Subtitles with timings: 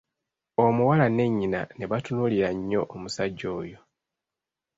[0.65, 3.79] Omuwala ne nnyina ne batunuulira nnyo omusajja oyo.